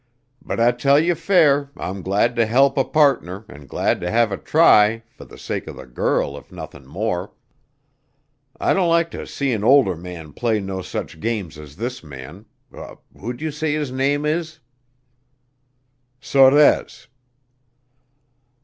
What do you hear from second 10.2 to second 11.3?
play no sech